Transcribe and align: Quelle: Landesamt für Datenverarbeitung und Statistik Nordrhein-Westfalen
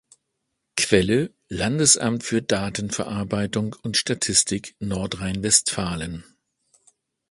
Quelle: 0.77 1.31
Landesamt 1.49 2.23
für 2.23 2.41
Datenverarbeitung 2.41 3.75
und 3.83 3.97
Statistik 3.97 4.75
Nordrhein-Westfalen 4.79 6.23